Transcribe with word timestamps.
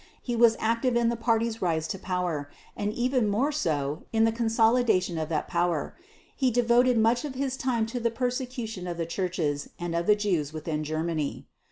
He 0.19 0.35
was 0.35 0.55
active 0.57 0.95
in 0.95 1.09
the 1.09 1.15
Party's 1.15 1.61
rise 1.61 1.87
to 1.89 1.99
power 1.99 2.49
and 2.75 2.91
even 2.91 3.29
more 3.29 3.51
so 3.51 4.01
in 4.11 4.23
the 4.23 4.31
consolidation 4.31 5.19
of 5.19 5.29
that 5.29 5.47
power. 5.47 5.95
He 6.35 6.49
devoted 6.49 6.97
much 6.97 7.23
of 7.23 7.35
his 7.35 7.55
time 7.55 7.85
to 7.85 7.99
the 7.99 8.09
persecution 8.09 8.87
of 8.87 8.97
the 8.97 9.05
churches 9.05 9.69
and 9.77 9.95
of 9.95 10.07
the 10.07 10.15
Jews 10.15 10.53
within 10.53 10.83
Germany. 10.83 11.45